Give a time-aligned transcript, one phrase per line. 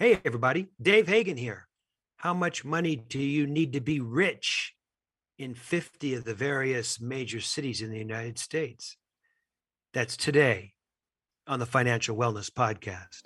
[0.00, 1.66] Hey, everybody, Dave Hagan here.
[2.18, 4.74] How much money do you need to be rich
[5.40, 8.96] in 50 of the various major cities in the United States?
[9.92, 10.74] That's today
[11.48, 13.22] on the Financial Wellness Podcast.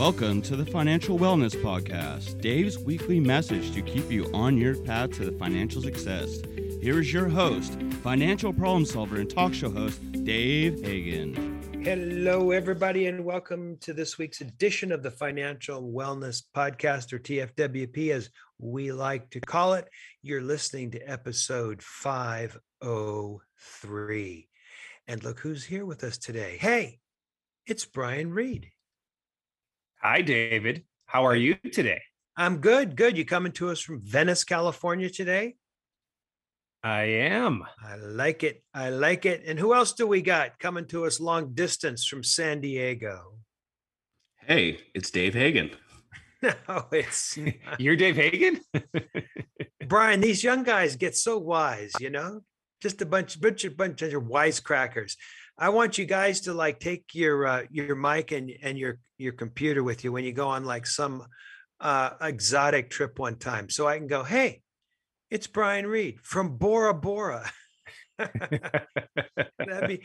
[0.00, 5.10] Welcome to the Financial Wellness Podcast, Dave's weekly message to keep you on your path
[5.18, 6.40] to financial success.
[6.80, 11.84] Here is your host, financial problem solver and talk show host, Dave Hagan.
[11.84, 18.10] Hello, everybody, and welcome to this week's edition of the Financial Wellness Podcast, or TFWP,
[18.10, 19.86] as we like to call it.
[20.22, 24.48] You're listening to episode 503.
[25.08, 26.56] And look who's here with us today.
[26.58, 27.00] Hey,
[27.66, 28.70] it's Brian Reed.
[30.02, 30.84] Hi, David.
[31.04, 32.00] How are you today?
[32.34, 32.96] I'm good.
[32.96, 33.18] Good.
[33.18, 35.56] You coming to us from Venice, California today?
[36.82, 37.64] I am.
[37.84, 38.62] I like it.
[38.72, 39.42] I like it.
[39.46, 43.34] And who else do we got coming to us long distance from San Diego?
[44.38, 45.70] Hey, it's Dave Hagan.
[46.42, 47.38] No, it's
[47.78, 48.62] You're Dave Hagan?
[49.86, 50.22] Brian.
[50.22, 52.40] These young guys get so wise, you know,
[52.80, 55.16] just a bunch, bunch, of bunch of wisecrackers.
[55.60, 59.32] I want you guys to like take your uh, your mic and and your your
[59.34, 61.26] computer with you when you go on like some
[61.80, 64.62] uh, exotic trip one time, so I can go, hey,
[65.30, 67.50] it's Brian Reed from Bora Bora.
[68.18, 70.04] That'd be,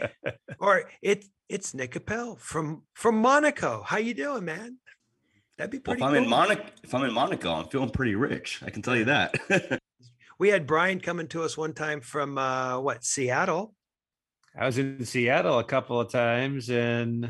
[0.59, 3.81] or it it's Nick Appel from from Monaco.
[3.81, 4.77] How you doing, man?
[5.57, 6.01] That'd be Well, pretty.
[6.01, 6.23] if I'm cool.
[6.23, 8.61] in Monaco, if I'm in Monaco, I'm feeling pretty rich.
[8.65, 9.35] I can tell you that.
[10.39, 13.73] we had Brian coming to us one time from uh, what Seattle.
[14.57, 17.25] I was in Seattle a couple of times and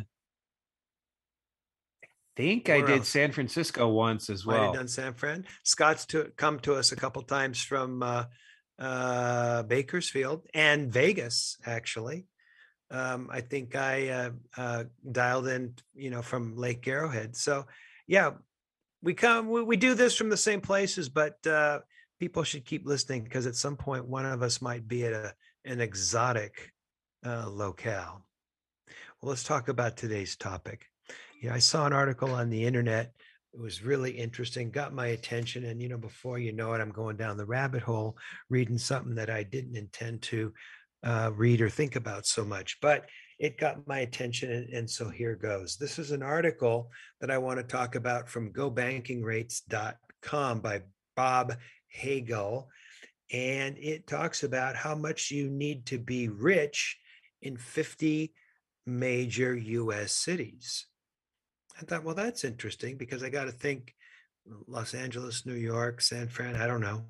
[2.04, 3.10] I think I Where did else?
[3.10, 4.58] San Francisco once as well.
[4.58, 4.82] Might have well.
[4.82, 5.46] done San Fran.
[5.64, 8.26] Scott's to come to us a couple times from uh,
[8.78, 12.26] uh, Bakersfield and Vegas, actually.
[12.92, 17.36] Um, I think I uh, uh, dialed in, you know, from Lake Arrowhead.
[17.36, 17.66] So,
[18.06, 18.32] yeah,
[19.02, 21.80] we come, we, we do this from the same places, but uh,
[22.20, 25.34] people should keep listening because at some point one of us might be at a
[25.66, 26.72] an exotic
[27.26, 28.24] uh, locale.
[29.22, 30.86] Well, let's talk about today's topic.
[31.42, 33.14] Yeah, I saw an article on the internet
[33.56, 36.92] it was really interesting got my attention and you know before you know it i'm
[36.92, 38.18] going down the rabbit hole
[38.50, 40.52] reading something that i didn't intend to
[41.04, 43.06] uh, read or think about so much but
[43.40, 46.90] it got my attention and, and so here goes this is an article
[47.22, 50.82] that i want to talk about from gobankingrates.com by
[51.16, 51.56] bob
[51.88, 52.68] hagel
[53.32, 56.98] and it talks about how much you need to be rich
[57.46, 58.34] in 50
[58.86, 60.88] major us cities
[61.80, 63.94] I thought, well, that's interesting because I got to think
[64.68, 67.04] Los Angeles, New York, San Fran, I don't know.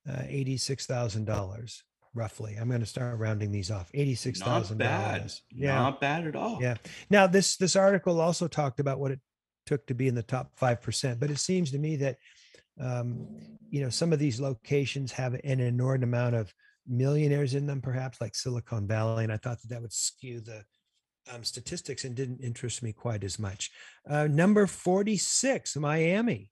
[0.07, 1.83] uh, eighty-six thousand dollars
[2.13, 2.57] roughly.
[2.59, 3.89] I'm going to start rounding these off.
[3.95, 5.31] Eighty-six Not thousand bad.
[5.49, 5.75] Yeah.
[5.75, 6.59] Not bad at all.
[6.61, 6.75] Yeah.
[7.09, 9.19] Now this this article also talked about what it
[9.65, 12.17] took to be in the top five percent, but it seems to me that
[12.79, 13.27] um,
[13.69, 16.53] you know some of these locations have an inordinate amount of
[16.87, 20.63] millionaires in them, perhaps like Silicon Valley, and I thought that that would skew the
[21.33, 23.69] um, statistics and didn't interest me quite as much.
[24.09, 26.49] Uh, number 46, Miami.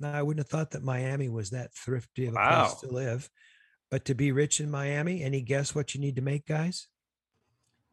[0.00, 2.64] Now, I wouldn't have thought that Miami was that thrifty of a Wow.
[2.66, 3.28] place to live.
[3.90, 6.88] But to be rich in Miami, any guess what you need to make, guys?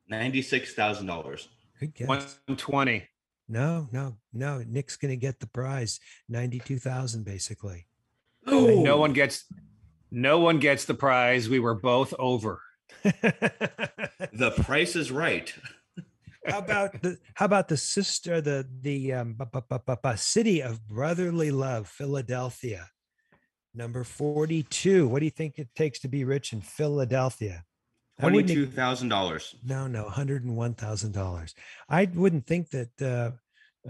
[0.07, 1.47] Ninety-six thousand dollars.
[1.79, 2.07] Good guess.
[2.07, 3.07] 120.
[3.51, 4.63] No, no, no.
[4.65, 5.99] Nick's going to get the prize.
[6.29, 7.85] 92,000 basically.
[8.45, 9.43] No one gets
[10.09, 11.49] no one gets the prize.
[11.49, 12.61] We were both over.
[14.33, 15.53] The price is right.
[16.47, 20.15] how about the how about the sister the the um, bu- bu- bu- bu- bu-
[20.17, 22.89] city of brotherly love philadelphia
[23.75, 27.70] number 42 what do you think it takes to be rich in philadelphia I wouldn't
[28.19, 29.55] Twenty-two thousand dollars.
[29.63, 31.53] no no $101000
[31.89, 33.31] i wouldn't think that uh,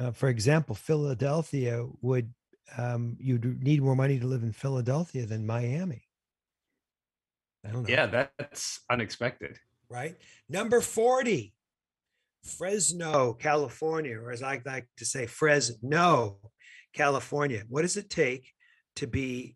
[0.02, 2.34] uh, for example philadelphia would
[2.78, 6.04] um, you'd need more money to live in philadelphia than miami
[7.66, 8.06] i don't know Yeah,
[8.38, 9.58] that's unexpected.
[9.90, 10.16] right?
[10.48, 11.54] Number 40,
[12.44, 16.38] Fresno, California, or as I like to say, Fresno,
[16.94, 17.64] California.
[17.70, 18.52] What does it take
[18.96, 19.56] to be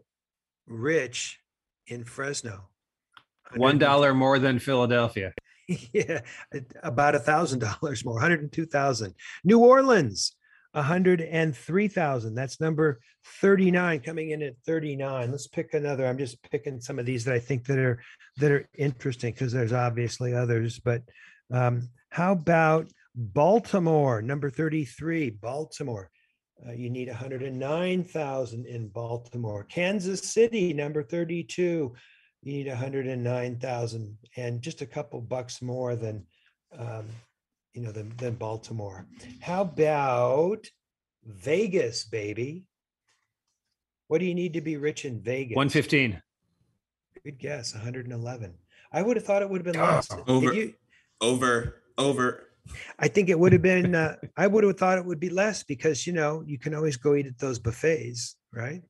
[0.67, 1.39] rich
[1.88, 2.69] in Fresno?
[3.56, 5.33] One dollar more than Philadelphia.
[5.94, 6.21] yeah,
[6.83, 9.13] about a thousand dollars more, 102,000.
[9.44, 10.36] New Orleans,
[10.74, 12.36] 103,000.
[12.36, 13.00] That's number
[13.42, 15.31] 39 coming in at 39.
[15.31, 16.06] Let's pick another.
[16.06, 18.01] I'm just picking some of these that I think that are
[18.38, 21.01] that are interesting because there's obviously others, but
[21.51, 26.09] um, how about Baltimore, number 33, Baltimore.
[26.65, 29.63] Uh, you need 109,000 in Baltimore.
[29.65, 31.94] Kansas City, number 32,
[32.45, 36.24] you need 109,000 and just a couple bucks more than,
[36.77, 37.07] um,
[37.74, 39.07] you know, than, than Baltimore.
[39.42, 40.68] How about
[41.25, 42.65] Vegas, baby?
[44.07, 45.56] What do you need to be rich in Vegas?
[45.56, 46.21] 115.
[47.24, 48.53] Good guess, 111.
[48.91, 50.07] I would have thought it would have been Oh, less.
[50.07, 50.53] Did over.
[50.53, 50.75] you-
[51.19, 51.81] Over.
[51.98, 52.44] Over.
[53.00, 55.63] I think it would have been, uh, I would have thought it would be less
[55.63, 58.83] because, you know, you can always go eat at those buffets, right?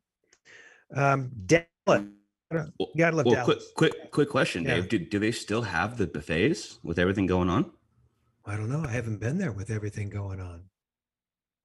[0.94, 2.08] Um, Dallas,
[2.52, 3.72] Well, you gotta love well quick, Dallas.
[3.76, 4.76] quick, quick question, Yeah.
[4.76, 4.90] Dave.
[4.90, 7.72] Do, do they still have the buffets with everything going on?
[8.46, 8.84] I don't know.
[8.88, 10.64] I haven't been there with everything going on.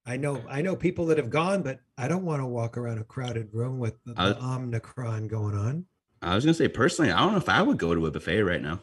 [0.07, 2.99] I know, I know people that have gone, but I don't want to walk around
[2.99, 5.85] a crowded room with the, I- the Omnicron going on.
[6.23, 8.43] I was gonna say personally, I don't know if I would go to a buffet
[8.43, 8.81] right now.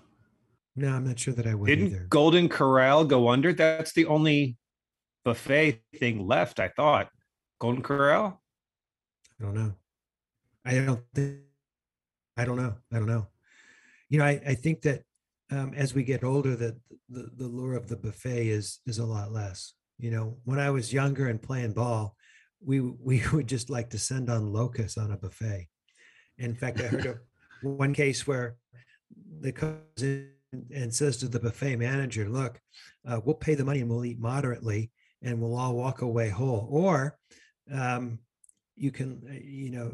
[0.76, 2.06] No, I'm not sure that I would Didn't either.
[2.10, 3.52] Golden Corral go under?
[3.54, 4.58] That's the only
[5.26, 7.10] buffet thing left, I thought.
[7.60, 8.42] Golden Corral?
[9.40, 9.74] I don't know.
[10.66, 11.38] I don't think,
[12.38, 12.76] I don't know.
[12.94, 13.28] I don't know.
[14.10, 15.02] You know, I, I think that
[15.52, 16.76] um, as we get older, that
[17.10, 19.74] the, the lure of the buffet is is a lot less.
[19.98, 22.16] You know, when I was younger and playing ball,
[22.64, 25.68] we we would just like to send on locusts on a buffet.
[26.38, 27.18] In fact, I heard of
[27.62, 28.58] one case where
[29.40, 30.30] the comes in
[30.74, 32.60] and says to the buffet manager, "Look,
[33.08, 34.92] uh, we'll pay the money and we'll eat moderately,
[35.22, 37.18] and we'll all walk away whole." Or
[37.72, 38.20] um,
[38.78, 39.94] you can uh, you know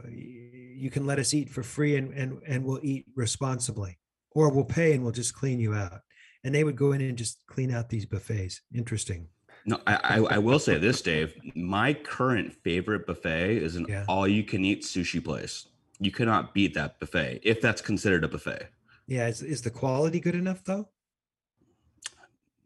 [0.83, 3.97] you can let us eat for free and and and we'll eat responsibly
[4.31, 6.01] or we'll pay and we'll just clean you out
[6.43, 9.27] and they would go in and just clean out these buffets interesting
[9.65, 11.29] No, I, I, I will say this, Dave.
[11.55, 14.03] My current favorite buffet is an Yeah.
[14.09, 15.67] all-you-can-eat sushi place.
[15.99, 18.63] You cannot beat that buffet if that's considered a buffet.
[19.07, 20.89] yeah is, is the quality good enough though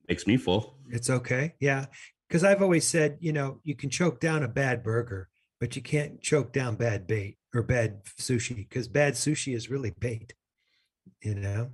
[0.09, 0.75] Makes me full.
[0.89, 1.85] it's okay yeah
[2.27, 5.81] because i've always said you know you can choke down a bad burger but you
[5.81, 10.33] can't choke down bad bait or bad sushi because bad sushi is really bait
[11.21, 11.69] you know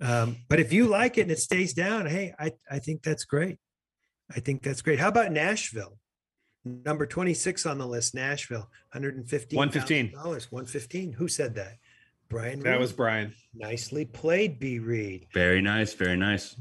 [0.00, 3.24] um, but if you like it and it stays down hey I, I think that's
[3.24, 3.58] great
[4.34, 5.98] i think that's great how about nashville
[6.64, 10.12] number 26 on the list nashville 115 115.
[10.12, 11.74] dollars 115 who said that
[12.28, 12.80] brian That Reed.
[12.80, 13.34] was Brian.
[13.54, 15.92] nicely played b reed Very nice.
[15.94, 16.56] Very nice.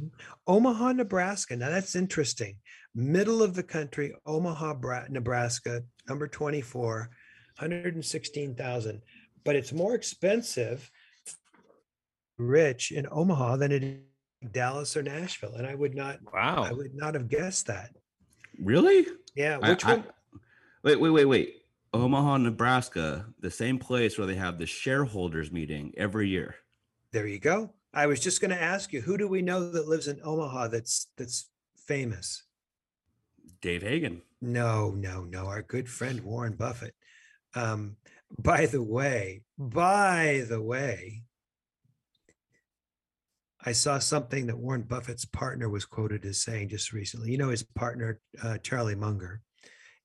[0.47, 1.55] Omaha, Nebraska.
[1.55, 2.57] Now that's interesting.
[2.93, 4.73] Middle of the country, Omaha,
[5.09, 7.09] Nebraska, number 24,
[7.57, 9.01] 116,000.
[9.45, 10.91] But it's more expensive,
[12.37, 13.99] rich in Omaha than it is
[14.41, 15.55] in Dallas or Nashville.
[15.55, 17.91] And I would not, wow, I would not have guessed that.
[18.59, 19.07] Really?
[19.35, 19.57] Yeah.
[19.57, 20.03] Which I- one?
[20.83, 21.55] wait, wait, wait, wait.
[21.93, 26.55] Omaha, Nebraska, the same place where they have the shareholders meeting every year.
[27.11, 27.73] There you go.
[27.93, 30.69] I was just going to ask you, who do we know that lives in Omaha
[30.69, 32.43] that's that's famous?
[33.61, 34.21] Dave Hagan.
[34.41, 35.45] No, no, no.
[35.45, 36.95] Our good friend Warren Buffett.
[37.53, 37.97] Um,
[38.39, 41.23] by the way, by the way,
[43.63, 47.31] I saw something that Warren Buffett's partner was quoted as saying just recently.
[47.31, 49.41] You know, his partner, uh, Charlie Munger.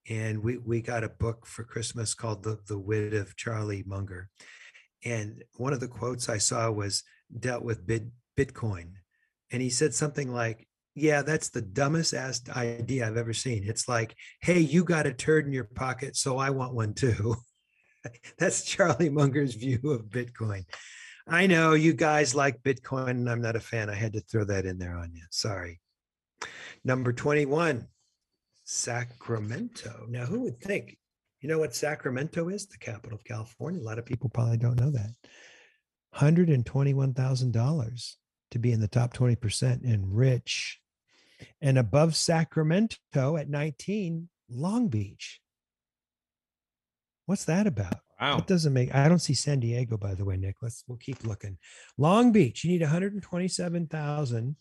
[0.08, 4.28] And we, we got a book for Christmas called The, the Wit of Charlie Munger.
[5.04, 7.02] And one of the quotes I saw was
[7.40, 8.04] dealt with bit,
[8.36, 8.92] Bitcoin.
[9.50, 13.68] And he said something like, Yeah, that's the dumbest ass idea I've ever seen.
[13.68, 17.36] It's like, hey, you got a turd in your pocket, so I want one too.
[18.38, 20.64] That's Charlie Munger's view of Bitcoin.
[21.28, 23.90] I know you guys like Bitcoin, and I'm not a fan.
[23.90, 25.24] I had to throw that in there on you.
[25.30, 25.80] Sorry.
[26.82, 27.88] Number 21,
[28.64, 30.06] Sacramento.
[30.08, 30.96] Now, who would think?
[31.40, 32.68] You know what Sacramento is?
[32.68, 33.82] The capital of California.
[33.82, 35.10] A lot of people probably don't know that.
[36.14, 38.14] $121,000
[38.52, 40.80] to be in the top 20% and rich.
[41.60, 45.40] And above Sacramento at 19, Long Beach.
[47.26, 48.00] What's that about?
[48.20, 48.36] Wow.
[48.36, 48.94] That doesn't make.
[48.94, 50.56] I don't see San Diego, by the way, Nick.
[50.62, 51.58] Let's we'll keep looking.
[51.98, 54.56] Long Beach, you need 127,000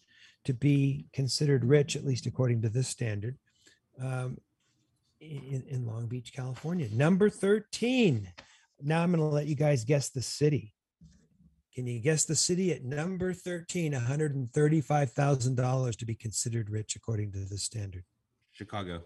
[0.46, 3.38] to be considered rich, at least according to this standard,
[4.02, 4.38] um,
[5.22, 6.90] in, in Long Beach, California.
[6.92, 8.32] Number 13.
[8.82, 10.75] Now I'm going to let you guys guess the city.
[11.76, 13.92] Can you guess the city at number 13?
[13.94, 18.06] $135,000 to be considered rich according to the standard.
[18.54, 19.02] Chicago,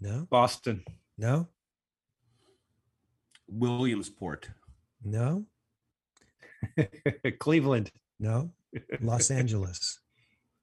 [0.00, 0.84] No, Boston.
[1.18, 1.48] no,
[3.48, 4.48] Williamsport,
[5.02, 5.46] no,
[7.40, 7.90] Cleveland.
[8.20, 8.52] no.
[9.00, 9.98] Los Angeles.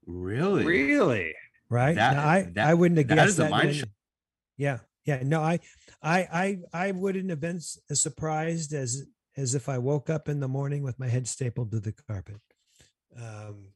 [0.06, 0.64] really?
[0.64, 1.34] Really?
[1.68, 1.96] right?
[1.96, 3.50] That- Now, I that- I wouldn't have that guessed is a that.
[3.50, 3.82] mind knowing-
[4.56, 5.22] Yeah, yeah.
[5.24, 5.58] No, I,
[6.02, 9.04] I, I, I wouldn't have been as surprised as
[9.36, 12.40] as if I woke up in the morning with my head stapled to the carpet.
[13.16, 13.68] Um,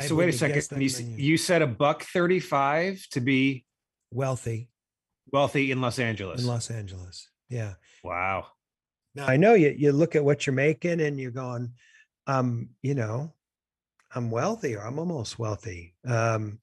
[0.00, 0.80] So wait a second.
[0.80, 3.64] You, you said a buck 35 to be
[4.10, 4.68] wealthy
[5.34, 6.40] wealthy in Los Angeles.
[6.40, 7.28] in Los Angeles.
[7.48, 7.74] Yeah.
[8.02, 8.46] wow.
[9.14, 9.74] Now I know you.
[9.76, 11.72] You look at what you're making, and you're going,
[12.26, 13.32] um, you know,
[14.14, 15.94] I'm wealthy, or I'm almost wealthy.
[16.06, 16.58] Um,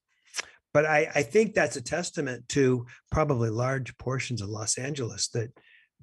[0.73, 5.49] but I, I think that's a testament to probably large portions of Los Angeles that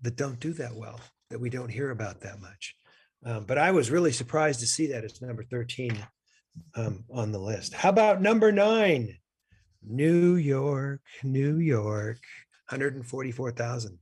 [0.02, 2.74] that don't do that well, that we don't hear about that much.
[3.24, 5.96] Um, but I was really surprised to see that it's number 13
[6.74, 7.74] um, on the list.
[7.74, 9.16] How about number nine?
[9.86, 12.18] New York, New York,
[12.68, 13.98] 144,000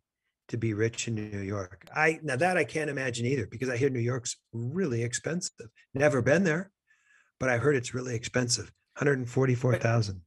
[0.48, 1.86] to be rich in New York.
[1.94, 5.68] I now that I can't imagine either because I hear New York's really expensive.
[5.92, 6.70] Never been there,
[7.38, 8.72] but I heard it's really expensive.
[8.96, 10.22] 144,000.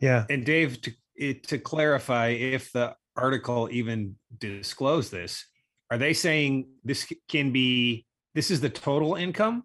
[0.00, 0.26] Yeah.
[0.28, 5.46] And Dave, to to clarify, if the article even disclosed this,
[5.92, 9.64] are they saying this can be this is the total income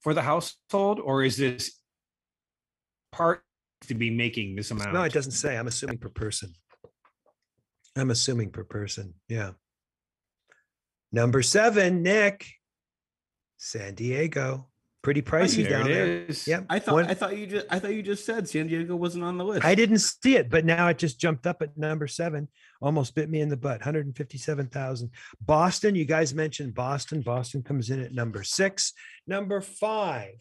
[0.00, 1.80] for the household, or is this
[3.10, 3.42] part
[3.86, 4.92] to be making this amount?
[4.92, 5.56] No, it doesn't say.
[5.56, 6.52] I'm assuming per person.
[7.96, 9.14] I'm assuming per person.
[9.28, 9.52] Yeah.
[11.10, 12.46] Number seven, Nick.
[13.56, 14.68] San Diego.
[15.06, 16.06] Pretty pricey There down it there.
[16.24, 16.48] is.
[16.48, 16.66] Yep.
[16.68, 19.22] I thought One- I thought you just I thought you just said San Diego wasn't
[19.22, 19.64] on the list.
[19.64, 22.48] I didn't see it, but now it just jumped up at number seven.
[22.82, 23.78] Almost bit me in the butt.
[23.82, 25.10] 157,000.
[25.40, 27.20] Boston, you guys mentioned Boston.
[27.20, 28.92] Boston comes in at number six.
[29.28, 30.34] Number five.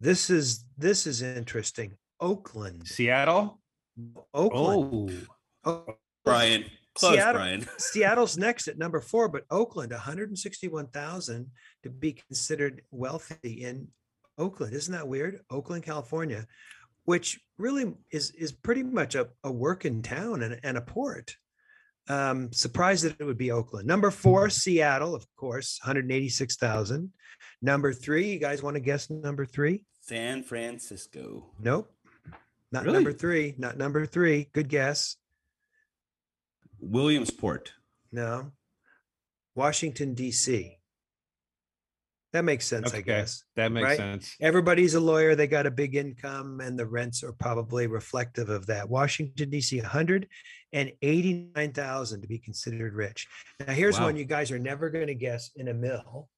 [0.00, 1.96] This is this is interesting.
[2.20, 2.86] Oakland.
[2.88, 3.58] Seattle.
[4.34, 5.26] Oakland.
[5.64, 5.94] Oh, Oh,
[6.26, 6.66] Brian.
[6.94, 7.66] Close, Seattle- Brian.
[7.78, 11.50] Seattle's next at number four, but Oakland, 161,000
[11.84, 13.88] to be considered wealthy in
[14.38, 14.74] Oakland.
[14.74, 15.40] Isn't that weird?
[15.50, 16.46] Oakland, California,
[17.04, 21.36] which really is is pretty much a, a working town and, and a port.
[22.08, 23.86] Um, surprised that it would be Oakland.
[23.86, 27.12] Number four, Seattle, of course, 186,000.
[27.62, 29.84] Number three, you guys want to guess number three?
[30.00, 31.52] San Francisco.
[31.60, 31.92] Nope.
[32.72, 32.94] Not Really?
[32.94, 33.54] number three.
[33.58, 34.48] Not number three.
[34.52, 35.16] Good guess.
[36.80, 37.72] Williamsport.
[38.10, 38.52] No.
[39.54, 40.78] Washington, D.C.
[42.32, 43.42] That makes sense, I guess.
[43.56, 43.96] that makes Right?
[43.96, 44.36] sense.
[44.40, 45.34] Everybody's a lawyer.
[45.34, 48.88] They got a big income, and the rents are probably reflective of that.
[48.88, 53.26] Washington, D.C., 189,000 to be considered rich.
[53.66, 54.06] Now, here's Wow.
[54.06, 56.28] one you guys are never going to guess in a mill.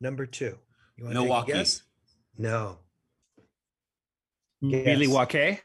[0.00, 0.58] Number two.
[0.96, 1.52] You wanna Milwaukee.
[1.52, 1.82] guess?
[2.36, 2.78] No,
[4.60, 4.98] Yes.
[4.98, 5.60] Milwaukee.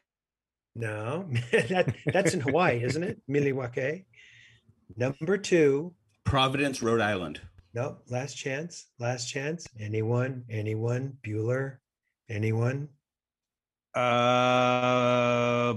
[0.76, 1.28] no.
[1.52, 3.22] that, that's in Hawaii, isn't it?
[3.28, 4.06] Milwaukee.
[4.96, 5.94] Number two.
[6.24, 7.42] Providence, Rhode Island.
[7.74, 8.86] No, last chance.
[9.00, 9.66] Last chance.
[9.80, 10.44] Anyone?
[10.50, 11.18] Anyone?
[11.26, 11.78] Bueller?
[12.30, 12.90] Anyone?
[13.96, 15.76] Uh,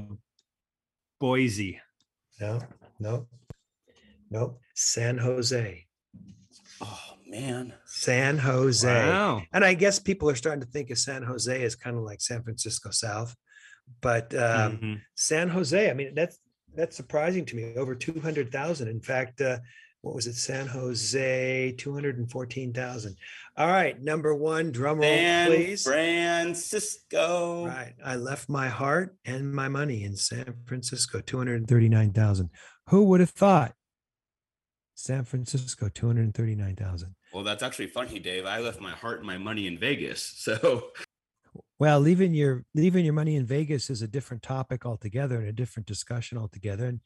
[1.21, 1.81] Boise.
[2.41, 2.61] No,
[3.01, 3.27] no,
[4.31, 4.59] no.
[4.75, 5.85] San Jose.
[6.83, 7.73] Oh man.
[7.87, 8.87] San Jose.
[9.09, 9.43] Wow.
[9.53, 12.21] And I guess people are starting to think of San Jose as kind of like
[12.21, 13.35] San Francisco South.
[14.03, 15.01] But um, Mhm.
[15.15, 16.39] San Jose, I mean, that's
[16.75, 17.75] that's surprising to me.
[17.77, 18.89] Over 200,000.
[18.89, 19.59] In fact, uh,
[20.07, 20.37] what was it?
[20.37, 23.17] San Jose, 214,000.
[23.57, 24.01] All right.
[24.01, 25.83] Number one, drum roll, San please.
[25.83, 27.67] Francisco.
[27.67, 27.93] Right.
[28.05, 32.51] I left my heart and my money in San Francisco, 239,000.
[32.91, 33.73] Who would have thought?
[34.95, 37.13] San Francisco, 239,000.
[37.35, 38.47] Well, that's actually funny, Dave.
[38.47, 40.23] I left my heart and my money in Vegas.
[40.47, 40.93] So
[41.81, 45.53] Well, leaving your leaving your money in Vegas is a different topic altogether and a
[45.53, 46.87] different discussion altogether.
[46.87, 47.01] And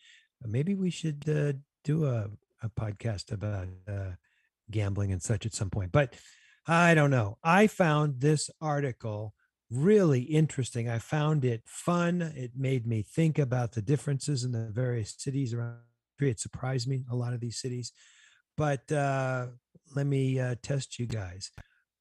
[0.44, 2.28] maybe we should uh, do a,
[2.62, 4.12] a podcast about uh,
[4.70, 5.92] gambling and such at some point.
[5.92, 6.14] But
[6.66, 7.38] I don't know.
[7.42, 9.34] I found this article
[9.70, 10.88] really interesting.
[10.88, 12.22] I found it fun.
[12.36, 15.76] It made me think about the differences in the various cities around.
[15.78, 16.30] the country.
[16.32, 17.92] It surprised me a lot of these cities.
[18.56, 19.46] But uh,
[19.94, 21.50] let me uh, test you guys.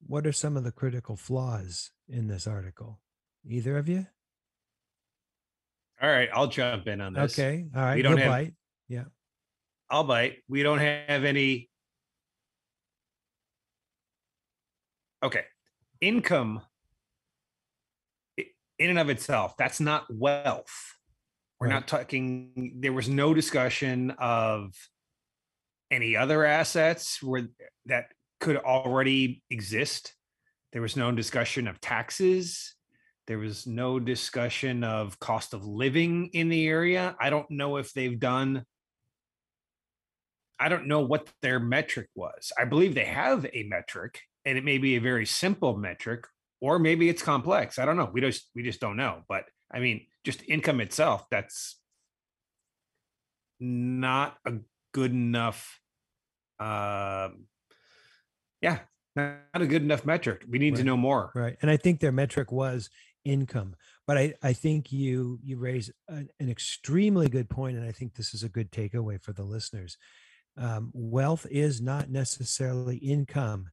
[0.06, 3.00] What are some of the critical flaws in this article?
[3.48, 4.06] Either of you?
[6.02, 7.38] All right, I'll jump in on this.
[7.38, 7.66] Okay.
[7.74, 7.96] All right.
[7.96, 8.54] We don't you'll have- bite.
[8.88, 9.04] Yeah.
[9.90, 10.38] I'll bite.
[10.48, 11.68] We don't have any.
[15.22, 15.44] Okay.
[16.00, 16.62] Income
[18.80, 20.96] in and of itself, that's not wealth.
[21.60, 21.74] We're Right.
[21.74, 24.74] not talking, there was no discussion of
[25.90, 27.48] any other assets where
[27.84, 30.14] that could already exist.
[30.72, 32.74] There was no discussion of taxes.
[33.26, 37.14] There was no discussion of cost of living in the area.
[37.20, 38.64] I don't know if they've done
[40.60, 42.52] I don't know what their metric was.
[42.58, 46.26] I believe they have a metric and it may be a very simple metric
[46.60, 47.78] or maybe it's complex.
[47.78, 48.10] I don't know.
[48.12, 49.22] We just we just don't know.
[49.28, 51.78] But I mean, just income itself that's
[53.58, 54.54] not a
[54.92, 55.80] good enough
[56.58, 57.46] um
[58.60, 58.80] yeah,
[59.16, 60.44] not a good enough metric.
[60.48, 61.32] We need to know more.
[61.34, 61.56] Right.
[61.62, 62.90] And I think their metric was
[63.24, 63.74] income.
[64.06, 68.14] But I, I think you you raise an, an extremely good point, and I think
[68.14, 69.96] this is a good takeaway for the listeners.
[70.60, 73.70] Um, wealth is not necessarily income.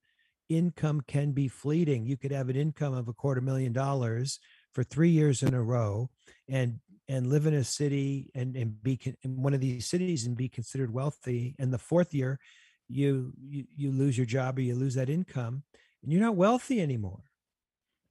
[0.48, 2.06] Income can be fleeting.
[2.06, 4.39] You could have an income of a quarter million dollars
[4.74, 6.10] for three years in a row,
[6.48, 6.79] and
[7.10, 10.38] and live in a city and and be con- in one of these cities and
[10.38, 11.56] be considered wealthy.
[11.60, 12.39] And the fourth year,
[12.88, 15.63] you you, you lose your job or you lose that income,
[16.01, 17.24] and you're not wealthy anymore.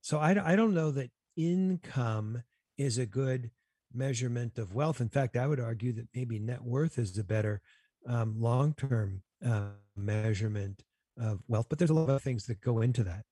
[0.02, 2.42] So I I don't know that income
[2.76, 3.50] is a good
[3.94, 5.00] measurement of wealth.
[5.00, 7.62] In fact, I would argue that maybe net worth is a better
[8.06, 10.82] um, long term uh, measurement
[11.18, 11.66] of wealth.
[11.68, 13.22] But there's a lot of things that go into that.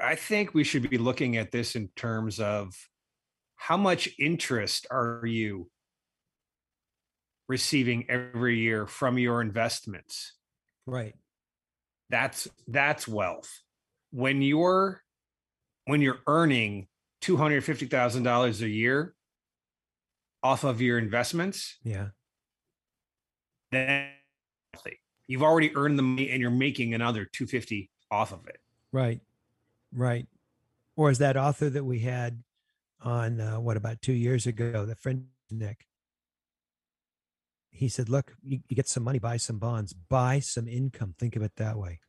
[0.00, 2.74] I think we should be looking at this in terms of
[3.56, 5.70] how much interest are you
[7.48, 10.34] receiving every year from your investments?
[10.86, 11.14] Right.
[12.10, 13.50] That's that's wealth.
[14.10, 15.02] When you're
[15.86, 16.86] when you're earning
[17.20, 19.14] two hundred fifty thousand dollars a year
[20.42, 22.08] off of your investments, Yeah.
[23.70, 24.08] Then
[25.26, 28.60] you've already earned the money and you're making another two fifty off of it.
[28.92, 29.20] Right.
[29.92, 30.26] Right.
[30.96, 32.42] Or is that author that we had
[33.00, 35.86] on uh, what about two years ago, the friend Nick?
[37.70, 41.14] He said, "Look, you, you get some money, buy some bonds, buy some income.
[41.16, 42.00] Think of it that way."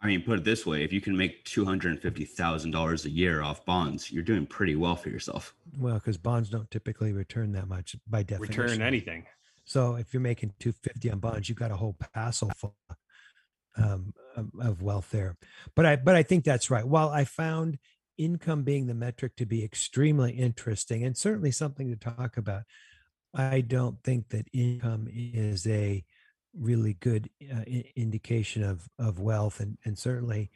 [0.00, 2.70] I mean, put it this way: if you can make two hundred and fifty thousand
[2.70, 5.52] dollars a year off bonds, you're doing pretty well for yourself.
[5.76, 8.62] Well, because bonds don't typically return that much by definition.
[8.62, 9.26] Return anything.
[9.66, 12.76] So if you're making 250 on bonds, you've got a whole passel full
[13.76, 14.14] um,
[14.60, 15.36] of, wealth there.
[15.74, 16.86] But I but I think that's right.
[16.86, 17.78] While I found
[18.16, 22.62] income being the metric to be extremely interesting and certainly something to talk about,
[23.34, 26.04] I don't think that income is a
[26.58, 30.50] really good uh, indication of of wealth, and and certainly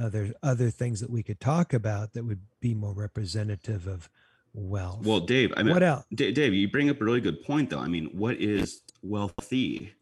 [0.00, 4.08] uh, there's other things that we could talk about that would be more representative of
[4.52, 5.04] wealth.
[5.04, 6.04] Well, Dave, I mean, what else?
[6.14, 7.78] Da- Dave, you bring up a really good point, though.
[7.78, 9.92] I mean, what is wealthy?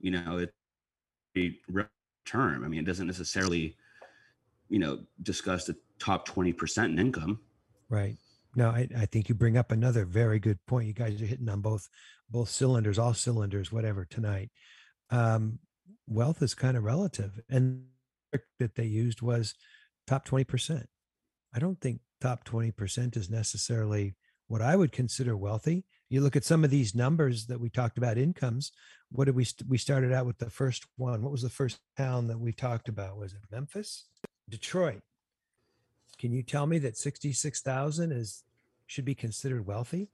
[0.00, 0.52] You know, it's
[1.36, 1.54] a
[2.24, 2.64] term.
[2.64, 3.76] I mean, it doesn't necessarily,
[4.68, 7.40] you know, discuss the top twenty percent in income.
[7.88, 8.16] Right.
[8.56, 10.86] No, I, I think you bring up another very good point.
[10.86, 11.88] You guys are hitting on both
[12.30, 14.50] both cylinders, all cylinders, whatever tonight.
[15.10, 15.58] Um,
[16.08, 17.84] wealth is kind of relative, and
[18.58, 19.54] that they used was
[20.06, 20.88] top twenty percent.
[21.54, 24.14] I don't think top twenty percent is necessarily
[24.48, 25.84] what I would consider wealthy.
[26.08, 28.72] You look at some of these numbers that we talked about incomes.
[29.12, 31.22] What did we we started out with the first one?
[31.22, 33.16] What was the first town that we talked about?
[33.16, 34.06] Was it Memphis,
[34.48, 35.02] Detroit?
[36.18, 38.42] Can you tell me that 66,000 is
[38.86, 40.08] should be considered wealthy?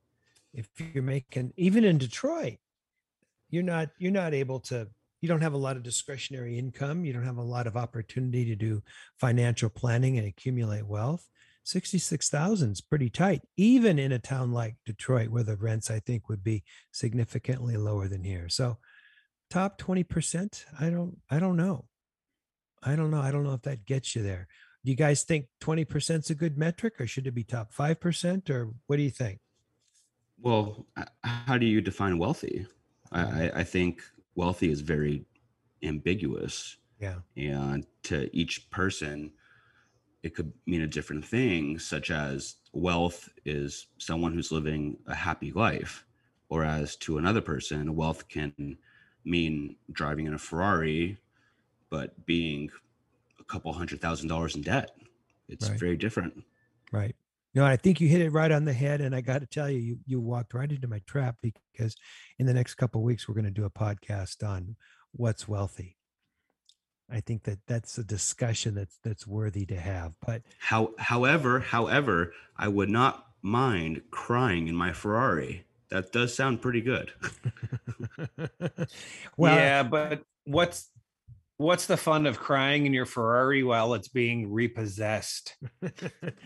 [0.53, 2.59] If you're making even in Detroit,
[3.51, 4.89] you're not you're not able to
[5.23, 8.45] you don't have a lot of discretionary income, you don't have a lot of opportunity
[8.45, 8.83] to do
[9.19, 11.27] financial planning and accumulate wealth.
[11.67, 16.29] 66,000 is pretty tight even in a town like Detroit where the rents I think
[16.29, 18.49] would be significantly lower than here.
[18.49, 18.79] So
[19.51, 21.87] top 20%, I don't I don't know.
[22.85, 23.21] I don't know.
[23.21, 24.47] I don't know if that gets you there.
[24.85, 28.49] Do you guys think 20% is a good metric or should it be top 5%
[28.49, 29.41] or what do you think?
[30.41, 30.87] Well,
[31.25, 32.65] how do you define wealthy?
[33.11, 34.03] I, I I think
[34.37, 35.25] wealthy is very
[35.83, 36.77] ambiguous.
[37.01, 37.17] Yeah.
[37.37, 39.33] and to each person
[40.27, 45.53] it could mean a different thing, such as wealth is someone who's living a happy
[45.53, 46.05] life,
[46.49, 48.77] whereas to another person, wealth can
[49.25, 51.17] mean driving in a Ferrari,
[51.91, 52.69] but being
[53.39, 54.91] a couple hundred thousand dollars in debt.
[55.49, 55.79] It's Right.
[55.79, 56.43] very different.
[56.91, 57.15] Right.
[57.55, 59.01] No, I think you hit it right on the head.
[59.01, 61.97] And I got to tell you, you, you walked right into my trap because
[62.39, 64.77] in the next couple of weeks, we're going to do a podcast on
[65.13, 65.96] what's wealthy.
[67.11, 70.13] I think that that's a discussion that's that's worthy to have.
[70.27, 75.65] But How, however, however, I would not mind crying in my Ferrari.
[75.91, 77.13] That does sound pretty good.
[79.37, 80.91] well, yeah, but what's
[81.59, 85.57] what's the fun of crying in your Ferrari while it's being repossessed?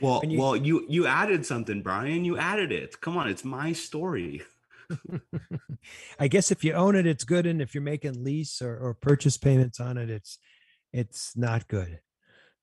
[0.02, 2.24] Well, you- well, you you added something, Brian.
[2.24, 3.00] You added it.
[3.00, 4.42] Come on, it's my story.
[6.20, 8.94] I guess if you own it, it's good, and if you're making lease or, or
[8.94, 10.38] purchase payments on it, it's
[10.92, 12.00] it's not good.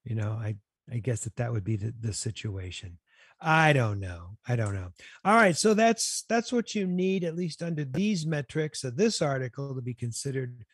[0.03, 0.55] You know, I
[0.91, 2.97] I guess that that would be the, the situation.
[3.39, 4.37] I don't know.
[4.47, 4.89] I don't know.
[5.23, 9.21] All right, so that's that's what you need at least under these metrics of this
[9.21, 10.65] article to be considered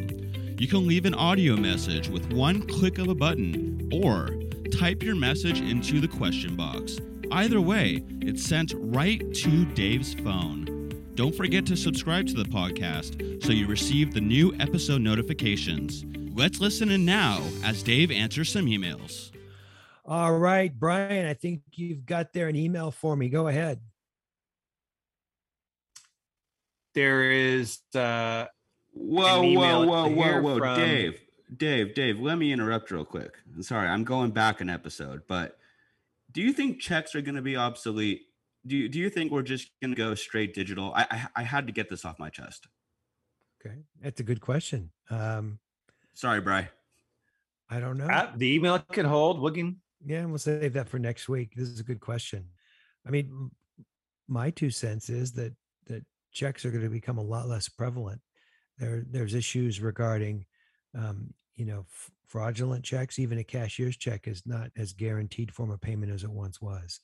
[0.59, 4.29] You can leave an audio message with one click of a button or
[4.71, 6.99] type your message into the question box.
[7.31, 10.91] Either way, it's sent right to Dave's phone.
[11.15, 16.05] Don't forget to subscribe to the podcast so you receive the new episode notifications.
[16.35, 19.30] Let's listen in now as Dave answers some emails.
[20.11, 23.29] All right, Brian, I think you've got there an email for me.
[23.29, 23.79] Go ahead.
[26.93, 28.47] There is uh
[28.91, 31.21] Whoa, whoa, whoa, whoa, whoa, from- Dave,
[31.55, 32.19] Dave, Dave.
[32.19, 33.35] Let me interrupt real quick.
[33.55, 35.57] I'm sorry, I'm going back an episode, but
[36.33, 38.23] do you think checks are going to be obsolete?
[38.67, 40.91] Do you do you think we're just going to go straight digital?
[40.93, 42.67] I, I I had to get this off my chest.
[43.65, 44.91] Okay, that's a good question.
[45.09, 45.59] Um,
[46.15, 46.67] Sorry, Bry.
[47.69, 48.09] I don't know.
[48.11, 49.39] ah, the email can hold.
[49.39, 51.53] We can Yeah, and we'll save that for next week.
[51.55, 52.45] This is a good question.
[53.05, 53.51] I mean,
[54.27, 55.53] my two cents is that
[55.87, 58.21] that checks are going to become a lot less prevalent.
[58.77, 60.45] There, there's issues regarding,
[60.97, 63.19] um, you know, f- fraudulent checks.
[63.19, 66.99] Even a cashier's check is not as guaranteed form of payment as it once was.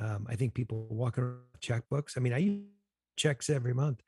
[0.00, 2.16] Um, I think people walking around checkbooks.
[2.16, 2.62] I mean, I use
[3.16, 4.02] checks every month.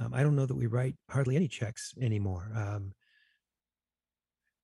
[0.00, 2.50] Um, I don't know that we write hardly any checks anymore.
[2.54, 2.94] Um,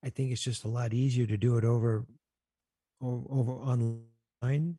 [0.05, 2.07] I think it's just a lot easier to do it over
[3.03, 4.79] over online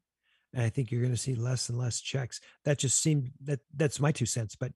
[0.53, 2.39] and i think you're going to see less and less checks.
[2.63, 4.71] That just seemed that that's my two cents but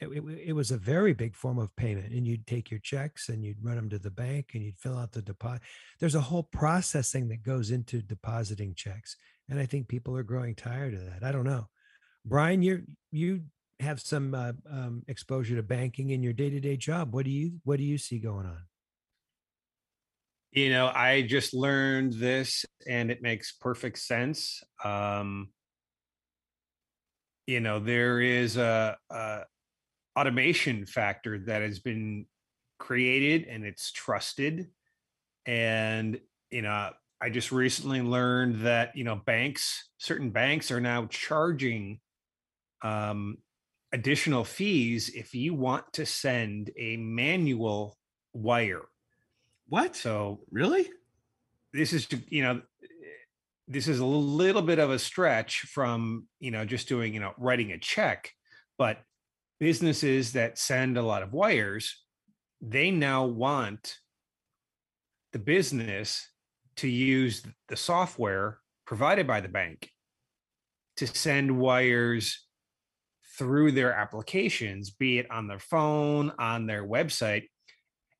[0.00, 3.28] it, it, it was a very big form of payment and you'd take your checks
[3.28, 5.62] and you'd run them to the bank and you'd fill out the deposit
[6.00, 9.16] there's a whole processing that goes into depositing checks
[9.48, 11.22] and i think people are growing tired of that.
[11.22, 11.68] I don't know.
[12.24, 13.42] Brian you're you
[13.80, 17.12] have some uh, um, exposure to banking in your day-to-day job.
[17.12, 18.62] What do you what do you see going on
[20.54, 25.48] you know i just learned this and it makes perfect sense um
[27.46, 29.40] you know there is a, a
[30.16, 32.24] automation factor that has been
[32.78, 34.68] created and it's trusted.
[35.46, 36.90] And you know
[37.20, 41.98] i just recently learned that you know banks certain banks are now charging
[42.82, 43.36] um
[43.92, 47.98] additional fees if you want to send a manual
[48.32, 48.82] wire
[49.68, 49.96] What?
[49.96, 50.88] so really?
[51.74, 52.62] this is you know
[53.66, 57.32] this is a little bit of a stretch from you know just doing you know
[57.36, 58.30] writing a check
[58.78, 58.98] but
[59.60, 62.02] businesses that send a lot of wires
[62.62, 63.98] they now want
[65.32, 66.26] the business
[66.76, 69.90] to use the software provided by the bank
[70.96, 72.46] to send wires
[73.36, 77.48] through their applications be it on their phone on their website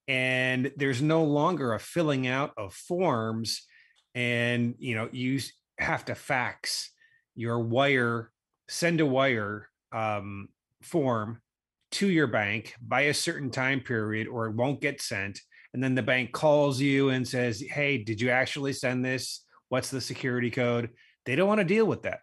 [0.09, 3.67] and there's no longer a filling out of forms
[4.15, 5.41] and you know you
[5.79, 6.91] have to fax
[7.35, 8.31] your wire
[8.69, 10.49] send a wire um,
[10.83, 11.41] form
[11.91, 15.41] to your bank by a certain time period or it won't get sent
[15.73, 19.91] and then the bank calls you and says hey did you actually send this what's
[19.91, 20.91] the security code
[21.25, 22.21] they don't want to deal with that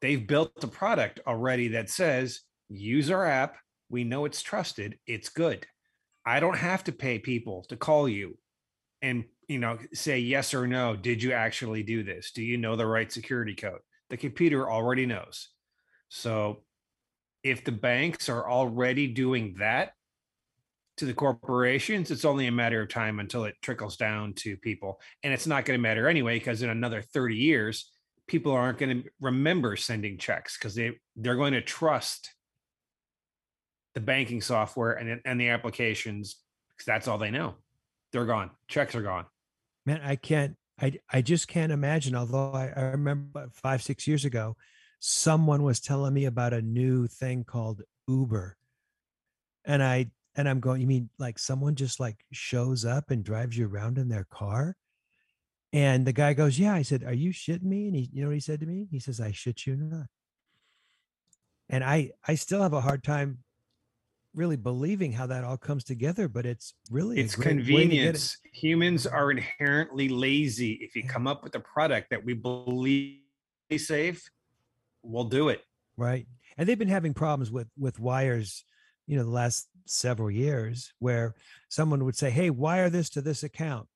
[0.00, 3.56] they've built a product already that says use our app.
[3.88, 4.98] We know it's trusted.
[5.06, 5.66] It's good.
[6.26, 8.38] I don't have to pay people to call you
[9.02, 10.96] and you know say yes or no.
[10.96, 12.32] Did you actually do this?
[12.32, 13.80] Do you know the right security code?
[14.10, 15.48] The computer already knows.
[16.08, 16.62] So
[17.42, 19.92] if the banks are already doing that
[20.96, 25.00] to the corporations, it's only a matter of time until it trickles down to people.
[25.22, 27.90] And it's not going to matter anyway, because in another 30 years,
[28.26, 32.32] people aren't going to remember sending checks because they they're going to trust
[33.94, 36.36] the banking software and and the applications
[36.70, 37.54] because that's all they know.
[38.12, 38.50] They're gone.
[38.68, 39.26] Checks are gone.
[39.86, 40.56] Man, I can't.
[40.80, 42.14] I I just can't imagine.
[42.14, 44.56] Although I, I remember five six years ago,
[44.98, 48.56] someone was telling me about a new thing called Uber,
[49.64, 50.80] and I and I'm going.
[50.80, 54.76] You mean like someone just like shows up and drives you around in their car?
[55.72, 58.28] And the guy goes, "Yeah." I said, "Are you shitting me?" And he, you know,
[58.28, 58.88] what he said to me.
[58.90, 60.06] He says, "I shit you not."
[61.68, 63.38] And I I still have a hard time
[64.34, 67.62] really believing how that all comes together, but it's really a It's great way to
[67.62, 67.88] get it.
[67.88, 68.38] convenience.
[68.52, 70.72] Humans are inherently lazy.
[70.82, 71.08] If you Yeah.
[71.12, 73.20] come up with a product that we believe
[73.70, 74.28] is safe,
[75.02, 75.64] we'll do it.
[75.96, 78.64] right and they've been having problems with with wires
[79.06, 81.34] you know the last several years where
[81.68, 83.86] someone would say hey wire this to this account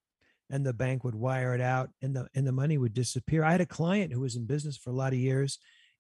[0.51, 3.51] and the bank would wire it out and the and the money would disappear i
[3.51, 5.59] had a client who was in business for a lot of years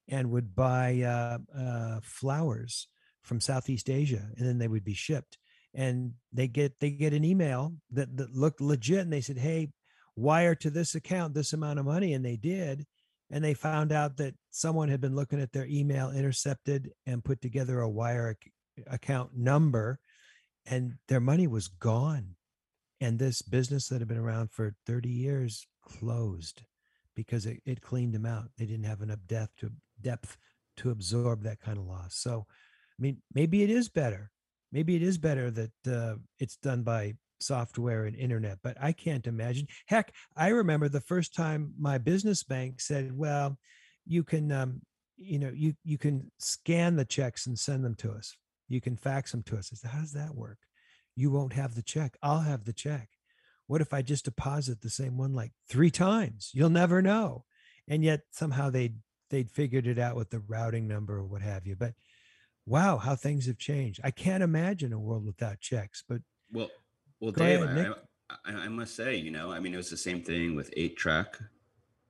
[0.09, 2.87] and would buy uh, uh, flowers
[3.29, 5.39] from southeast asia and then they would be shipped.
[5.75, 9.71] And they get they get an email that, that looked legit and they said hey
[10.17, 12.87] wire to this account this amount of money and they did.
[13.31, 17.43] And they found out that someone had been looking at their email intercepted and put
[17.43, 20.01] together a wire ac- account number
[20.65, 22.35] and their money was gone.
[23.01, 26.63] And this business that had been around for 30 years closed
[27.15, 28.49] because it, it cleaned them out.
[28.57, 30.37] They didn't have enough depth to depth
[30.79, 32.15] to absorb that kind of loss.
[32.17, 32.47] So
[32.99, 34.31] i mean maybe it is better
[34.73, 39.27] maybe it is better that uh, it's done by software and internet but i can't
[39.27, 43.59] imagine heck I remember the first time my business bank said, "Well,
[44.07, 44.83] you can, um,
[45.17, 48.37] you know, you you can scan the checks and send them to us.
[48.69, 50.59] You can fax them to us." I said, "How does that work?
[51.17, 52.17] You won't have the check.
[52.23, 53.09] I'll have the check.
[53.67, 56.51] What if I just deposit the same one like three times?
[56.55, 57.45] You'll never know."
[57.89, 58.95] And yet somehow they
[59.31, 61.77] they'd figured it out with the routing number or what have you.
[61.77, 61.95] But
[62.69, 64.01] wow, how things have changed.
[64.05, 66.05] I can't imagine a world without checks.
[66.09, 66.21] But
[66.53, 66.71] Well,
[67.21, 67.95] well, Dave, ahead,
[68.45, 70.97] I, I, must say, you know, I mean, it was the same thing with eight
[70.97, 71.39] track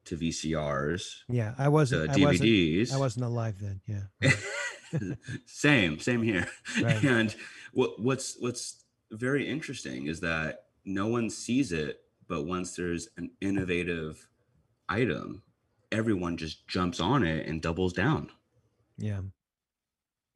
[0.06, 2.10] to VCRs yeah, I wasn't.
[2.10, 2.48] I wasn't.
[2.48, 2.92] DVDs.
[2.92, 3.80] I wasn't alive then.
[3.86, 5.14] Yeah.
[5.46, 6.46] same, same here.
[6.82, 7.04] Right.
[7.04, 7.34] And
[7.72, 13.30] what what's what's very interesting is that no one sees it, but once there's an
[13.40, 14.26] innovative
[14.88, 15.42] item,
[15.92, 18.30] everyone just jumps on it and doubles down.
[18.96, 19.20] Yeah.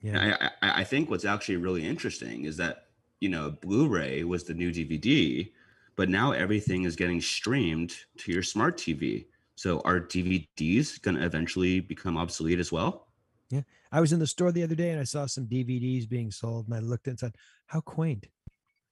[0.02, 0.50] Yeah.
[0.62, 2.88] I, I I think what's actually really interesting is that
[3.20, 5.52] you know Blu-ray was the new DVD,
[5.96, 9.28] but now everything is getting streamed to your smart TV.
[9.54, 13.08] So are DVDs going to eventually become obsolete as well?
[13.50, 16.30] Yeah, I was in the store the other day and I saw some DVDs being
[16.30, 17.36] sold, and I looked and said,
[17.66, 18.28] "How quaint,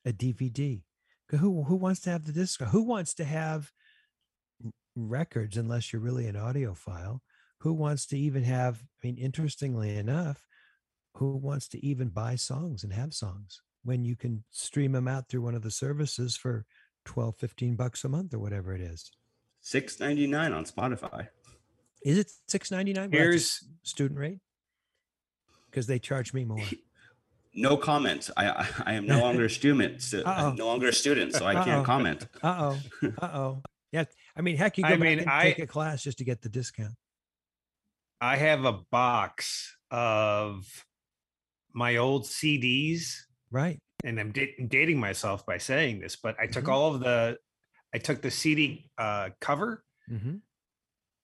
[0.04, 0.84] a DVD."
[1.30, 2.60] Who who wants to have the disc?
[2.60, 3.72] Who wants to have
[4.96, 7.20] records unless you're really an audiophile?
[7.58, 8.82] Who wants to even have?
[9.02, 10.46] I mean, interestingly enough,
[11.14, 15.28] who wants to even buy songs and have songs when you can stream them out
[15.28, 16.64] through one of the services for
[17.06, 19.10] 12, 15 bucks a month or whatever it is?
[19.62, 21.28] Six ninety nine on Spotify.
[22.02, 23.10] Is it six ninety nine?
[23.12, 24.38] Here's student rate
[25.70, 26.58] because they charge me more.
[27.52, 28.30] No comment.
[28.36, 30.00] I I, I am no longer a student.
[30.02, 31.64] So I'm no longer a student, so I Uh-oh.
[31.64, 32.28] can't comment.
[32.40, 33.08] Uh oh.
[33.20, 33.62] Uh oh.
[33.90, 34.04] Yeah.
[34.36, 36.24] I mean, heck, you go I back mean, and I- take a class just to
[36.24, 36.94] get the discount.
[38.20, 40.64] I have a box of
[41.72, 43.14] my old CDs,
[43.50, 43.78] Right.
[44.04, 46.72] and I'm da- dating myself by saying this, but I took Mhm.
[46.72, 47.38] all of the,
[47.94, 50.36] I took the CD uh, cover, Mm-hmm.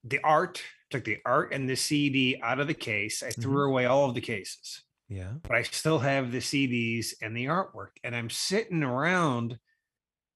[0.05, 3.23] the art, took the art and the CD out of the case.
[3.23, 5.35] I threw away all of the cases, Yeah.
[5.43, 9.59] but I still have the CDs and the artwork, and I'm sitting around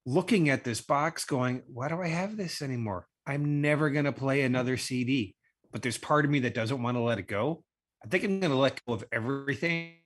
[0.06, 3.06] looking at this box, going, "Why do I have this anymore?
[3.26, 5.36] I'm never gonna play another CD."
[5.70, 7.62] But there's part of me that doesn't want to let it go.
[8.04, 9.99] I think I'm gonna let go of everything,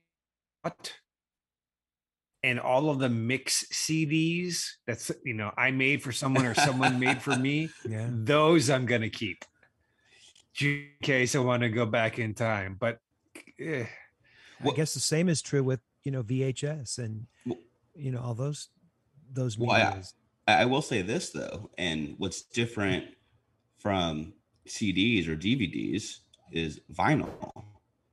[2.43, 6.99] and all of the mix CDs that's you know I made for someone or someone
[6.99, 7.69] made for me.
[7.89, 8.07] Yeah.
[8.11, 9.43] Those I'm gonna keep
[10.61, 12.77] in case I want to go back in time.
[12.79, 12.99] But
[13.59, 13.85] eh,
[14.63, 17.59] I guess the same is true with, you know, VHS and, Well-
[17.95, 18.69] you know, all those,
[19.31, 20.01] those Well, I
[20.47, 23.05] I will say this though, and what's different
[23.79, 24.33] from
[24.67, 26.19] CDs or DVDs,
[26.51, 27.51] is vinyl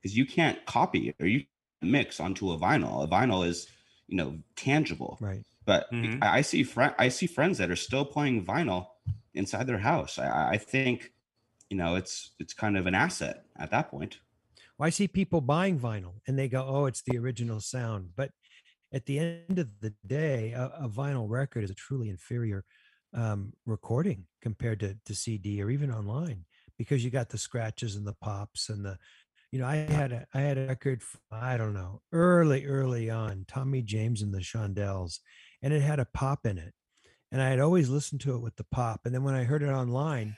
[0.01, 1.45] because you can't copy or you
[1.83, 3.05] mix onto a vinyl.
[3.05, 3.69] A vinyl is,
[4.09, 5.21] you know, tangible.
[5.21, 5.47] Right.
[5.67, 6.23] But Mhm.
[6.23, 8.89] I, I see friend I see friends that are still playing vinyl
[9.35, 10.19] inside their house.
[10.19, 11.13] I, I think,
[11.71, 14.21] you know, it's it's kind of an asset at that point.
[14.79, 18.33] Well, I see people buying vinyl and they go, "Oh, it's the original sound." But
[18.93, 22.65] at the end of the day, a, a vinyl record is a truly inferior
[23.15, 26.47] um, recording compared to, to CD or even online
[26.79, 28.99] because you got the scratches and the pops and the,
[29.53, 33.45] you know, I had a I had a record, I don't know, early early on,
[33.47, 35.21] Tommy James and the Shondells,
[35.63, 36.75] and it had a pop in it,
[37.31, 39.63] and I had always listened to it with the pop, and then when I heard
[39.63, 40.37] it online,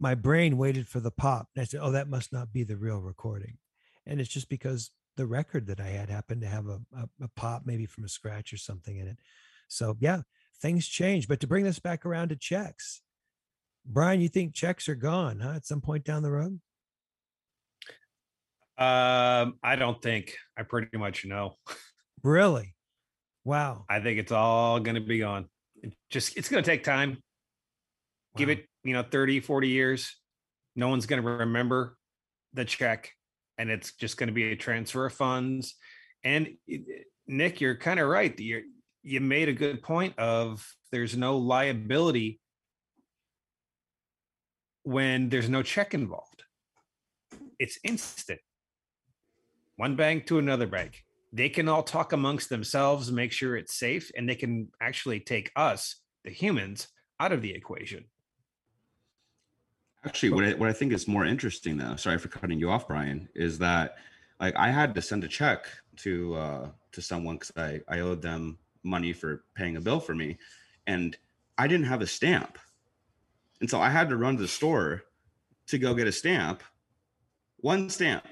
[0.00, 1.48] my brain waited for the pop.
[1.54, 3.58] And I said, oh, that must not be the real recording.
[4.06, 7.28] And it's just because the record that I had happened to have a, a, a
[7.36, 9.16] pop, maybe from a scratch or something in it.
[9.68, 10.22] So, yeah,
[10.60, 11.28] things change.
[11.28, 13.00] But to bring this back around to checks,
[13.86, 15.52] Brian, you think checks are gone, huh?
[15.52, 16.60] At some point down the road?
[18.76, 20.36] Um, I don't think.
[20.58, 21.56] I pretty much know.
[22.22, 22.74] Really?
[23.44, 23.84] Wow.
[23.88, 25.46] I think it's all going to be gone.
[25.82, 27.18] It just it's going to take time.
[28.36, 30.16] Give it, you know, 30, 40 years.
[30.74, 31.96] No one's going to remember
[32.52, 33.12] the check
[33.58, 35.74] and it's just going to be a transfer of funds.
[36.24, 36.48] And
[37.26, 38.38] Nick, you're kind of right.
[38.38, 38.62] You
[39.02, 42.40] you made a good point of there's no liability
[44.82, 46.44] when there's no check involved.
[47.58, 48.40] It's instant.
[49.76, 51.04] One bank to another bank.
[51.32, 55.50] They can all talk amongst themselves, make sure it's safe, and they can actually take
[55.56, 58.04] us, the humans, out of the equation.
[60.04, 62.86] Actually, what I, what I think is more interesting, though, sorry for cutting you off,
[62.86, 63.96] Brian, is that
[64.38, 65.66] like I had to send a check
[65.98, 70.14] to uh, to someone because I I owed them money for paying a bill for
[70.14, 70.38] me,
[70.86, 71.16] and
[71.56, 72.58] I didn't have a stamp,
[73.60, 75.02] and so I had to run to the store
[75.68, 76.62] to go get a stamp,
[77.56, 78.26] one stamp,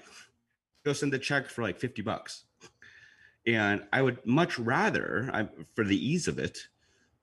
[0.84, 2.44] go send a check for like fifty bucks,
[3.46, 6.58] and I would much rather, I, for the ease of it,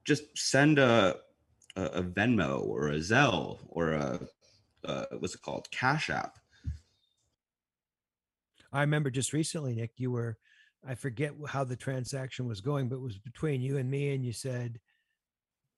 [0.03, 1.17] just send a
[1.75, 4.27] a, a Venmo or a Zelle or a
[4.85, 6.37] uh, what's it called Cash App.
[8.71, 10.37] I remember just recently, Nick, you were,
[10.87, 14.13] I forget how the transaction was going, but it was between you and me.
[14.13, 14.79] And you said,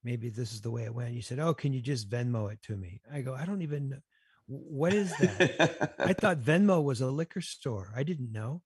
[0.03, 1.13] maybe this is the way it went.
[1.13, 3.01] You said, Oh, can you just Venmo it to me?
[3.11, 3.97] I go, I don't even know.
[3.97, 4.10] "Wh-
[4.51, 5.95] What is that?
[5.97, 7.93] I thought Venmo was a liquor store.
[7.95, 8.61] I didn't know.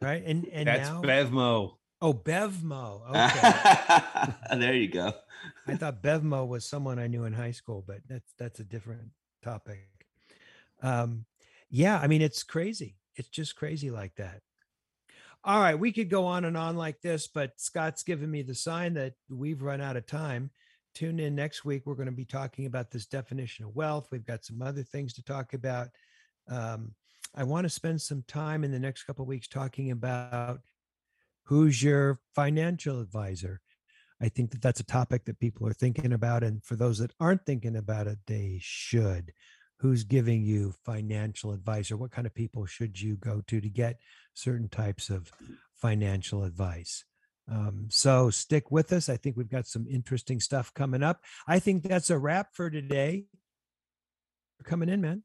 [0.00, 0.22] Right.
[0.24, 1.72] And, and That's now, Bevmo.
[2.00, 3.02] oh, Bevmo.
[3.10, 4.56] Okay.
[4.58, 5.12] there you go.
[5.66, 9.10] I thought Bevmo was someone I knew in high school, but that's that's a different
[9.42, 9.88] topic.
[10.82, 11.24] Um,
[11.68, 12.96] yeah, I mean it's crazy.
[13.16, 14.42] It's just crazy like that.
[15.44, 18.54] All right, we could go on and on like this, but Scott's given me the
[18.54, 20.50] sign that we've run out of time.
[20.96, 21.82] Tune in next week.
[21.84, 24.08] We're going to be talking about this definition of wealth.
[24.10, 25.88] We've got some other things to talk about.
[26.48, 26.94] Um,
[27.34, 30.60] I want to spend some time in the next couple of weeks talking about
[31.44, 33.60] who's your financial advisor.
[34.22, 36.42] I think that that's a topic that people are thinking about.
[36.42, 39.34] And for those that aren't thinking about it, they should.
[39.80, 43.68] Who's giving you financial advice or what kind of people should you go to to
[43.68, 44.00] get
[44.32, 45.30] certain types of
[45.74, 47.04] financial advice?
[47.50, 49.08] Um, so stick with us.
[49.08, 51.20] I think we've got some interesting stuff coming up.
[51.46, 53.26] I think that's a wrap for today.
[54.58, 55.22] For coming in, man.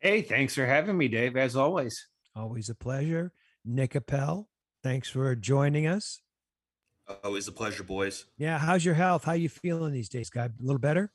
[0.00, 2.06] Hey, thanks for having me, Dave, as always.
[2.36, 3.32] Always a pleasure.
[3.64, 4.48] Nick Appel,
[4.82, 6.20] thanks for joining us.
[7.22, 8.26] Always a pleasure, boys.
[8.36, 9.24] Yeah, how's your health?
[9.24, 10.44] How you feeling these days, guy?
[10.44, 11.10] A little better?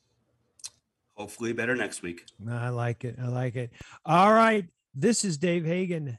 [1.15, 2.25] Hopefully, better next week.
[2.49, 3.17] I like it.
[3.21, 3.71] I like it.
[4.05, 4.65] All right.
[4.95, 6.17] This is Dave Hagan,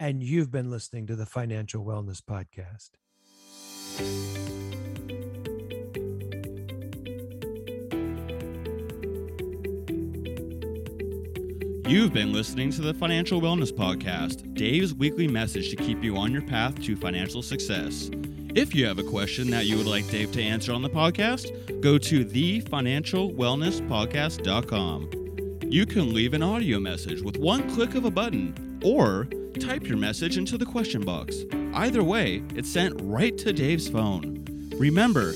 [0.00, 2.92] and you've been listening to the Financial Wellness Podcast.
[11.86, 16.32] You've been listening to the Financial Wellness Podcast, Dave's weekly message to keep you on
[16.32, 18.10] your path to financial success.
[18.54, 21.82] If you have a question that you would like Dave to answer on the podcast,
[21.82, 25.10] go to thefinancialwellnesspodcast.com.
[25.68, 29.28] You can leave an audio message with one click of a button or
[29.58, 31.44] type your message into the question box.
[31.74, 34.44] Either way, it's sent right to Dave's phone.
[34.76, 35.32] Remember,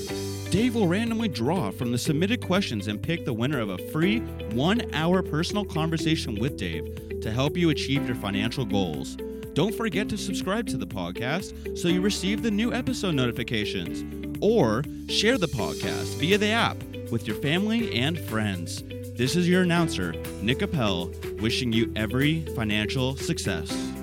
[0.49, 4.19] Dave will randomly draw from the submitted questions and pick the winner of a free
[4.53, 9.17] one hour personal conversation with Dave to help you achieve your financial goals.
[9.53, 14.03] Don't forget to subscribe to the podcast so you receive the new episode notifications,
[14.41, 16.77] or share the podcast via the app
[17.11, 18.83] with your family and friends.
[19.15, 21.09] This is your announcer, Nick Appel,
[21.39, 23.94] wishing you every financial success.